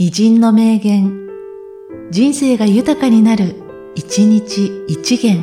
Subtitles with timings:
[0.00, 1.26] 偉人の名言、
[2.12, 3.56] 人生が豊かになる、
[3.96, 5.42] 一日一元。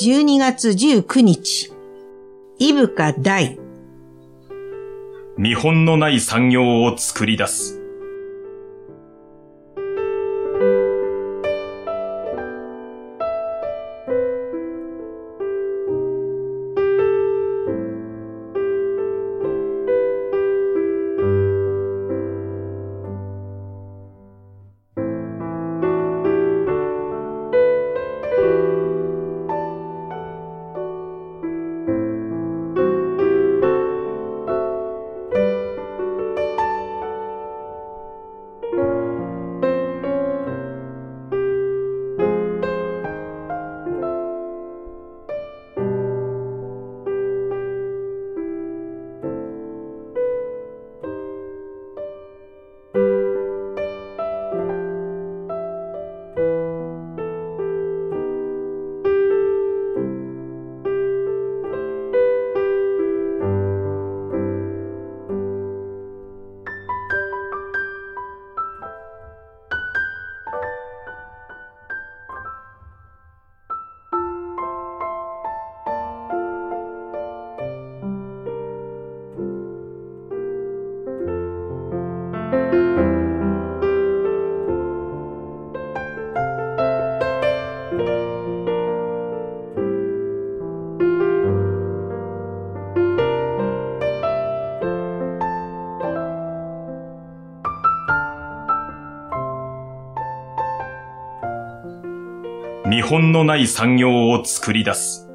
[0.00, 1.72] 12月19日、
[2.58, 3.56] 伊深大、
[5.38, 7.81] 見本のない産業を作り出す。
[102.92, 105.26] 見本のない産業を作り出す。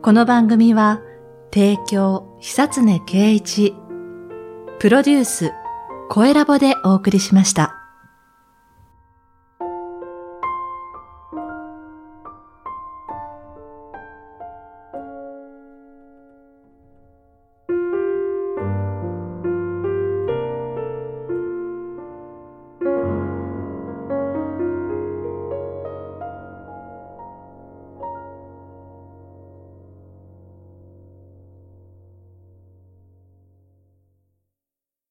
[0.00, 1.02] この番組は、
[1.52, 3.74] 提供、久常圭一、
[4.78, 5.52] プロデュース、
[6.12, 7.79] 声ラボでお送りしました。